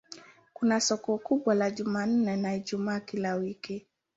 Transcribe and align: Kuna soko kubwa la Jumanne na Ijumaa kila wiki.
Kuna 0.53 0.81
soko 0.81 1.17
kubwa 1.17 1.55
la 1.55 1.71
Jumanne 1.71 2.35
na 2.37 2.55
Ijumaa 2.55 2.99
kila 2.99 3.35
wiki. 3.35 3.85